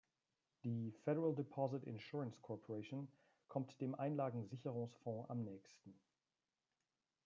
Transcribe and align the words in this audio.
Die 0.63 0.91
Federal 1.03 1.35
Deposit 1.35 1.83
Insurance 1.83 2.39
Corporation 2.41 3.07
kommt 3.47 3.79
dem 3.79 3.93
Einlagensicherungsfonds 3.93 5.29
am 5.29 5.43
nächsten. 5.43 5.93